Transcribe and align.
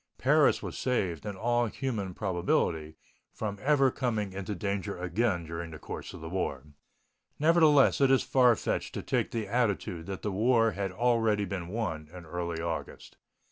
Paris 0.17 0.63
was 0.63 0.75
saved, 0.79 1.27
in 1.27 1.35
all 1.35 1.67
human 1.67 2.15
probability, 2.15 2.95
from 3.31 3.59
ever 3.61 3.91
coming 3.91 4.33
into 4.33 4.55
danger 4.55 4.97
again 4.97 5.45
during 5.45 5.69
the 5.69 5.77
course 5.77 6.11
of 6.11 6.21
the 6.21 6.27
war. 6.29 6.63
Nevertheless, 7.37 8.01
it 8.01 8.09
is 8.09 8.23
far 8.23 8.55
fetched 8.55 8.95
to 8.95 9.03
take 9.03 9.29
the 9.29 9.45
attitude 9.47 10.07
that 10.07 10.23
the 10.23 10.31
war 10.31 10.71
had 10.71 10.91
already 10.91 11.45
been 11.45 11.67
won 11.67 12.09
early 12.11 12.57
in 12.59 12.63
August. 12.65 13.17